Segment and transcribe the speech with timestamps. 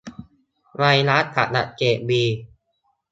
[0.77, 2.23] ไวรัสตับอักเสบบี